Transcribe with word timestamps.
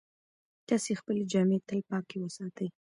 تاسې 0.67 0.91
خپلې 0.99 1.21
جامې 1.31 1.57
تل 1.67 1.79
پاکې 1.89 2.15
وساتئ. 2.19 2.67